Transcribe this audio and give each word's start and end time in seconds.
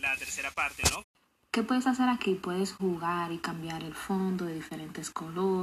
la 0.00 0.16
tercera 0.16 0.50
parte, 0.50 0.82
¿no? 0.90 1.04
¿Qué 1.50 1.62
puedes 1.62 1.86
hacer 1.86 2.08
aquí? 2.08 2.34
Puedes 2.34 2.74
jugar 2.74 3.32
y 3.32 3.38
cambiar 3.38 3.82
el 3.82 3.94
fondo 3.94 4.44
de 4.44 4.54
diferentes 4.54 5.10
colores 5.10 5.56